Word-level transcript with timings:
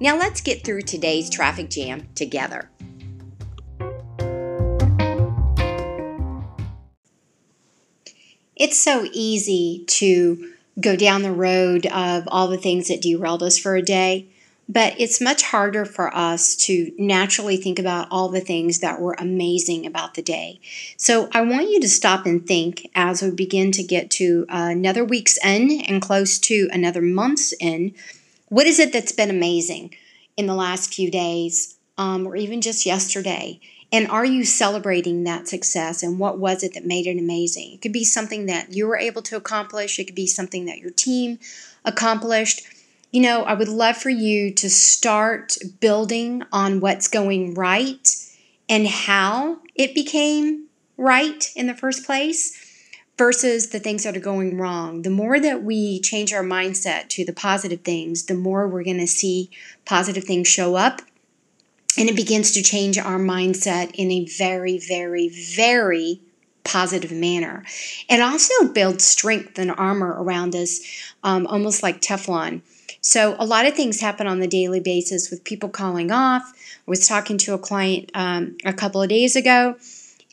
Now 0.00 0.16
let's 0.16 0.40
get 0.40 0.64
through 0.64 0.82
today's 0.82 1.30
traffic 1.30 1.70
jam 1.70 2.08
together. 2.14 2.70
It's 8.56 8.78
so 8.78 9.08
easy 9.12 9.84
to 9.88 10.52
go 10.80 10.96
down 10.96 11.22
the 11.22 11.32
road 11.32 11.86
of 11.86 12.24
all 12.28 12.48
the 12.48 12.56
things 12.56 12.88
that 12.88 13.02
derailed 13.02 13.42
us 13.42 13.58
for 13.58 13.74
a 13.74 13.82
day, 13.82 14.28
but 14.68 14.94
it's 14.98 15.20
much 15.20 15.42
harder 15.42 15.84
for 15.84 16.14
us 16.16 16.54
to 16.56 16.92
naturally 16.96 17.56
think 17.56 17.78
about 17.78 18.08
all 18.10 18.28
the 18.28 18.40
things 18.40 18.78
that 18.78 19.00
were 19.00 19.16
amazing 19.18 19.84
about 19.84 20.14
the 20.14 20.22
day. 20.22 20.60
So 20.96 21.28
I 21.32 21.42
want 21.42 21.70
you 21.70 21.80
to 21.80 21.88
stop 21.88 22.24
and 22.24 22.46
think 22.46 22.88
as 22.94 23.20
we 23.20 23.30
begin 23.30 23.72
to 23.72 23.82
get 23.82 24.10
to 24.12 24.46
another 24.48 25.04
week's 25.04 25.38
end 25.42 25.84
and 25.88 26.00
close 26.00 26.38
to 26.40 26.68
another 26.72 27.02
month's 27.02 27.52
end 27.60 27.92
what 28.52 28.66
is 28.66 28.78
it 28.78 28.92
that's 28.92 29.12
been 29.12 29.30
amazing 29.30 29.94
in 30.36 30.44
the 30.44 30.54
last 30.54 30.92
few 30.92 31.10
days 31.10 31.78
um, 31.96 32.26
or 32.26 32.36
even 32.36 32.60
just 32.60 32.84
yesterday? 32.84 33.58
And 33.90 34.06
are 34.08 34.26
you 34.26 34.44
celebrating 34.44 35.24
that 35.24 35.48
success? 35.48 36.02
And 36.02 36.18
what 36.18 36.38
was 36.38 36.62
it 36.62 36.74
that 36.74 36.84
made 36.84 37.06
it 37.06 37.18
amazing? 37.18 37.72
It 37.72 37.80
could 37.80 37.94
be 37.94 38.04
something 38.04 38.44
that 38.46 38.70
you 38.70 38.86
were 38.86 38.98
able 38.98 39.22
to 39.22 39.36
accomplish, 39.36 39.98
it 39.98 40.04
could 40.04 40.14
be 40.14 40.26
something 40.26 40.66
that 40.66 40.80
your 40.80 40.90
team 40.90 41.38
accomplished. 41.86 42.60
You 43.10 43.22
know, 43.22 43.42
I 43.44 43.54
would 43.54 43.68
love 43.68 43.96
for 43.96 44.10
you 44.10 44.52
to 44.52 44.68
start 44.68 45.56
building 45.80 46.42
on 46.52 46.80
what's 46.80 47.08
going 47.08 47.54
right 47.54 48.06
and 48.68 48.86
how 48.86 49.60
it 49.74 49.94
became 49.94 50.66
right 50.98 51.50
in 51.56 51.68
the 51.68 51.74
first 51.74 52.04
place 52.04 52.71
versus 53.18 53.68
the 53.68 53.78
things 53.78 54.04
that 54.04 54.16
are 54.16 54.20
going 54.20 54.56
wrong. 54.56 55.02
The 55.02 55.10
more 55.10 55.38
that 55.38 55.62
we 55.62 56.00
change 56.00 56.32
our 56.32 56.42
mindset 56.42 57.08
to 57.10 57.24
the 57.24 57.32
positive 57.32 57.82
things, 57.82 58.24
the 58.24 58.34
more 58.34 58.66
we're 58.66 58.84
going 58.84 58.98
to 58.98 59.06
see 59.06 59.50
positive 59.84 60.24
things 60.24 60.48
show 60.48 60.76
up. 60.76 61.02
And 61.98 62.08
it 62.08 62.16
begins 62.16 62.52
to 62.52 62.62
change 62.62 62.96
our 62.96 63.18
mindset 63.18 63.92
in 63.94 64.10
a 64.10 64.24
very, 64.24 64.78
very, 64.78 65.28
very 65.28 66.20
positive 66.64 67.12
manner. 67.12 67.64
It 68.08 68.20
also 68.20 68.72
builds 68.72 69.04
strength 69.04 69.58
and 69.58 69.70
armor 69.70 70.22
around 70.22 70.54
us, 70.54 70.80
um, 71.22 71.46
almost 71.46 71.82
like 71.82 72.00
Teflon. 72.00 72.62
So, 73.02 73.36
a 73.38 73.44
lot 73.44 73.66
of 73.66 73.74
things 73.74 74.00
happen 74.00 74.26
on 74.26 74.38
the 74.38 74.46
daily 74.46 74.80
basis 74.80 75.28
with 75.28 75.44
people 75.44 75.68
calling 75.68 76.10
off. 76.12 76.44
I 76.46 76.90
was 76.90 77.06
talking 77.06 77.36
to 77.38 77.52
a 77.52 77.58
client 77.58 78.10
um, 78.14 78.56
a 78.64 78.72
couple 78.72 79.02
of 79.02 79.08
days 79.08 79.34
ago 79.36 79.76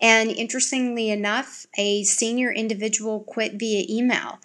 and 0.00 0.30
interestingly 0.30 1.10
enough, 1.10 1.66
a 1.76 2.04
senior 2.04 2.52
individual 2.52 3.20
quit 3.20 3.54
via 3.54 3.84
email. 3.88 4.38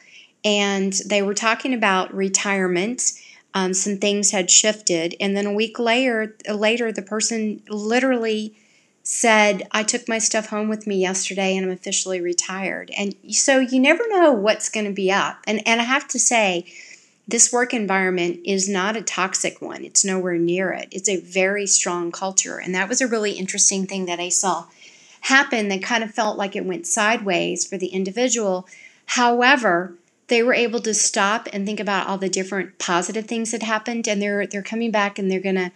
And 0.44 0.94
they 1.06 1.22
were 1.22 1.34
talking 1.34 1.74
about 1.74 2.14
retirement. 2.14 3.14
Um, 3.54 3.74
some 3.74 3.98
things 3.98 4.32
had 4.32 4.50
shifted. 4.50 5.16
And 5.20 5.38
then 5.38 5.46
a 5.46 5.54
week 5.54 5.80
later, 5.80 6.36
later, 6.50 6.92
the 6.92 7.02
person 7.02 7.62
literally 7.70 8.56
said, 9.04 9.68
I 9.72 9.84
took 9.84 10.08
my 10.08 10.18
stuff 10.18 10.48
home 10.48 10.70
with 10.70 10.88
me 10.88 10.96
yesterday 10.98 11.56
and 11.56 11.66
I'm 11.66 11.72
officially 11.72 12.22
retired. 12.22 12.90
And 12.98 13.16
so 13.30 13.60
you 13.60 13.80
never 13.80 14.08
know 14.08 14.32
what's 14.32 14.70
going 14.70 14.86
to 14.86 14.94
be 14.94 15.12
up. 15.12 15.38
And, 15.46 15.62
and 15.68 15.82
I 15.82 15.84
have 15.84 16.08
to 16.10 16.20
say, 16.20 16.66
this 17.28 17.54
work 17.54 17.74
environment 17.74 18.42
is 18.46 18.68
not 18.68 18.98
a 18.98 19.02
toxic 19.02 19.62
one. 19.62 19.86
It's 19.86 20.04
nowhere 20.04 20.38
near 20.38 20.72
it. 20.72 20.90
It's 20.92 21.08
a 21.08 21.22
very 21.22 21.68
strong 21.68 22.12
culture. 22.12 22.60
And 22.60 22.76
that 22.76 22.90
was 22.90 23.02
a 23.02 23.08
really 23.08 23.34
interesting 23.34 23.88
thing 23.88 24.08
that 24.08 24.20
I 24.20 24.30
saw 24.30 24.66
happened 25.24 25.72
that 25.72 25.82
kind 25.82 26.04
of 26.04 26.14
felt 26.14 26.38
like 26.38 26.56
it 26.56 26.66
went 26.66 26.86
sideways 26.86 27.66
for 27.66 27.78
the 27.78 27.88
individual. 27.88 28.68
However, 29.06 29.96
they 30.28 30.44
were 30.44 30.54
able 30.54 30.82
to 30.82 30.94
stop 30.94 31.48
and 31.54 31.66
think 31.66 31.80
about 31.80 32.08
all 32.08 32.18
the 32.18 32.30
different 32.30 32.78
positive 32.78 33.26
things 33.26 33.52
that 33.52 33.64
happened 33.64 34.08
and 34.08 34.22
they're 34.22 34.46
they're 34.48 34.62
coming 34.62 34.92
back 34.92 35.18
and 35.18 35.30
they're 35.32 35.40
going 35.40 35.56
to 35.56 35.72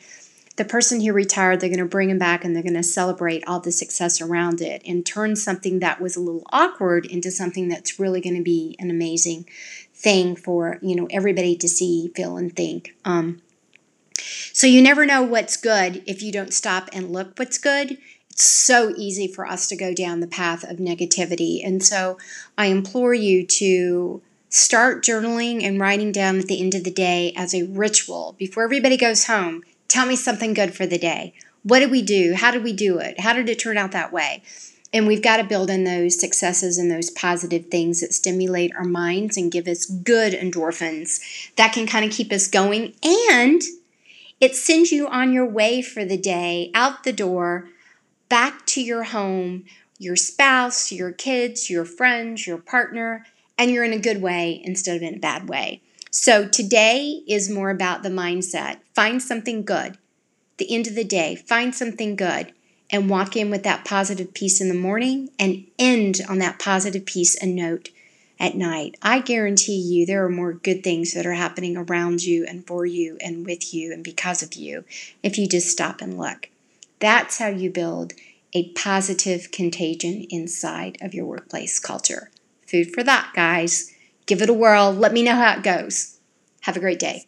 the 0.58 0.66
person 0.66 1.00
who 1.00 1.14
retired 1.14 1.60
they're 1.60 1.70
going 1.70 1.80
to 1.80 1.86
bring 1.86 2.10
him 2.10 2.18
back 2.18 2.44
and 2.44 2.56
they're 2.56 2.64
going 2.64 2.74
to 2.74 2.82
celebrate 2.84 3.44
all 3.48 3.60
the 3.60 3.72
success 3.72 4.20
around 4.20 4.60
it 4.60 4.82
and 4.86 5.06
turn 5.06 5.36
something 5.36 5.80
that 5.80 6.02
was 6.02 6.16
a 6.16 6.20
little 6.20 6.44
awkward 6.52 7.06
into 7.06 7.30
something 7.30 7.68
that's 7.68 8.00
really 8.00 8.20
going 8.20 8.36
to 8.36 8.44
be 8.44 8.76
an 8.80 8.90
amazing 8.90 9.46
thing 9.94 10.36
for 10.36 10.80
you 10.82 10.96
know 10.96 11.08
everybody 11.12 11.56
to 11.56 11.70
see 11.70 12.12
feel 12.16 12.38
and 12.38 12.56
think 12.56 12.96
um, 13.06 13.42
so 14.52 14.66
you 14.66 14.82
never 14.82 15.06
know 15.06 15.22
what's 15.22 15.56
good 15.56 16.04
if 16.06 16.22
you 16.22 16.32
don't 16.32 16.54
stop 16.54 16.90
and 16.92 17.12
look 17.12 17.38
what's 17.38 17.58
good 17.58 17.98
so 18.40 18.94
easy 18.96 19.28
for 19.28 19.46
us 19.46 19.68
to 19.68 19.76
go 19.76 19.94
down 19.94 20.20
the 20.20 20.28
path 20.28 20.64
of 20.64 20.78
negativity. 20.78 21.66
And 21.66 21.84
so 21.84 22.18
I 22.58 22.68
implore 22.68 23.14
you 23.14 23.46
to 23.46 24.22
start 24.50 25.04
journaling 25.04 25.64
and 25.64 25.80
writing 25.80 26.12
down 26.12 26.40
at 26.40 26.46
the 26.46 26.62
end 26.62 26.74
of 26.76 26.84
the 26.84 26.92
day 26.92 27.34
as 27.36 27.54
a 27.54 27.64
ritual 27.64 28.36
before 28.38 28.64
everybody 28.64 28.98
goes 28.98 29.26
home. 29.26 29.64
Tell 29.88 30.06
me 30.06 30.16
something 30.16 30.54
good 30.54 30.74
for 30.74 30.86
the 30.86 30.98
day. 30.98 31.34
What 31.64 31.80
did 31.80 31.92
we 31.92 32.02
do? 32.02 32.34
How 32.36 32.52
did 32.52 32.64
we 32.64 32.74
do 32.74 33.00
it? 33.00 33.20
How 33.20 33.34
did 33.34 33.50
it 33.50 33.60
turn 33.60 33.78
out 33.78 33.92
that 33.92 34.14
way? 34.14 34.42
And 34.94 35.06
we've 35.06 35.22
got 35.22 35.38
to 35.38 35.44
build 35.44 35.70
in 35.70 35.84
those 35.84 36.20
successes 36.20 36.78
and 36.78 36.90
those 36.90 37.10
positive 37.10 37.66
things 37.66 38.00
that 38.00 38.14
stimulate 38.14 38.74
our 38.76 38.86
minds 38.86 39.36
and 39.36 39.52
give 39.52 39.68
us 39.68 39.86
good 39.86 40.34
endorphins 40.34 41.20
that 41.58 41.74
can 41.74 41.86
kind 41.86 42.06
of 42.06 42.12
keep 42.12 42.32
us 42.32 42.48
going. 42.48 42.94
And 43.04 43.62
it 44.40 44.56
sends 44.56 44.92
you 44.92 45.08
on 45.08 45.34
your 45.34 45.46
way 45.46 45.82
for 45.82 46.06
the 46.06 46.18
day, 46.18 46.72
out 46.74 47.04
the 47.04 47.12
door, 47.12 47.68
back 48.30 48.66
to 48.68 48.82
your 48.82 49.04
home, 49.04 49.66
your 49.98 50.16
spouse, 50.16 50.92
your 50.92 51.12
kids, 51.12 51.70
your 51.70 51.86
friends, 51.86 52.46
your 52.46 52.58
partner, 52.58 53.26
and 53.58 53.72
you're 53.72 53.84
in 53.84 53.94
a 53.94 54.00
good 54.00 54.22
way 54.22 54.62
instead 54.64 54.96
of 54.96 55.02
in 55.02 55.16
a 55.16 55.20
bad 55.20 55.50
way. 55.50 55.82
So 56.12 56.48
today 56.48 57.22
is 57.28 57.50
more 57.50 57.70
about 57.70 58.04
the 58.04 58.10
mindset. 58.10 58.78
Find 58.94 59.22
something 59.22 59.64
good. 59.64 59.98
The 60.58 60.74
end 60.74 60.88
of 60.88 60.96
the 60.96 61.04
day, 61.04 61.36
find 61.36 61.74
something 61.74 62.16
good 62.16 62.54
and 62.90 63.10
walk 63.10 63.36
in 63.36 63.50
with 63.50 63.64
that 63.64 63.86
positive 63.86 64.34
piece 64.34 64.62
in 64.62 64.70
the 64.70 64.74
morning 64.74 65.30
and 65.38 65.68
end 65.78 66.22
on 66.28 66.40
that 66.40 66.60
positive 66.60 67.06
piece 67.06 67.36
and 67.36 67.56
note 67.56 67.90
at 68.40 68.56
night. 68.56 68.96
I 69.02 69.20
guarantee 69.20 69.78
you 69.78 70.06
there 70.06 70.24
are 70.24 70.30
more 70.30 70.54
good 70.54 70.84
things 70.84 71.14
that 71.14 71.26
are 71.26 71.34
happening 71.34 71.76
around 71.76 72.24
you 72.24 72.46
and 72.46 72.66
for 72.66 72.86
you 72.86 73.18
and 73.20 73.46
with 73.46 73.74
you 73.74 73.92
and 73.92 74.04
because 74.04 74.42
of 74.42 74.54
you 74.54 74.86
if 75.24 75.38
you 75.38 75.48
just 75.48 75.70
stop 75.70 76.02
and 76.02 76.18
look. 76.18 76.50
That's 77.00 77.38
how 77.38 77.48
you 77.48 77.70
build 77.70 78.14
a 78.54 78.72
positive 78.74 79.52
contagion 79.52 80.26
inside 80.30 80.98
of 81.02 81.14
your 81.14 81.26
workplace 81.26 81.80
culture. 81.80 82.32
Food 82.66 82.94
for 82.94 83.04
thought, 83.04 83.34
guys. 83.34 83.94
Give 84.26 84.42
it 84.42 84.50
a 84.50 84.54
whirl. 84.54 84.92
Let 84.92 85.14
me 85.14 85.24
know 85.24 85.36
how 85.36 85.58
it 85.58 85.64
goes. 85.64 86.20
Have 86.62 86.76
a 86.76 86.82
great 86.82 87.00
day. 87.00 87.28